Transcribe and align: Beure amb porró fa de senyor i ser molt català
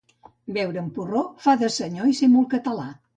Beure 0.55 0.79
amb 0.83 0.95
porró 0.95 1.21
fa 1.43 1.55
de 1.65 1.69
senyor 1.75 2.09
i 2.13 2.17
ser 2.21 2.31
molt 2.37 2.51
català 2.55 2.87